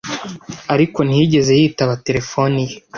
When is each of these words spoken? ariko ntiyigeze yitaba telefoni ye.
ariko 0.73 0.99
ntiyigeze 1.03 1.51
yitaba 1.59 1.99
telefoni 2.05 2.59
ye. 2.69 2.75